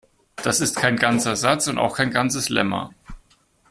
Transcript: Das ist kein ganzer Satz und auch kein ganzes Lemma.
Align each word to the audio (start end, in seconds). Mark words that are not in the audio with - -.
Das 0.37 0.61
ist 0.61 0.75
kein 0.77 0.95
ganzer 0.97 1.35
Satz 1.35 1.67
und 1.67 1.77
auch 1.77 1.95
kein 1.97 2.09
ganzes 2.09 2.49
Lemma. 2.49 2.89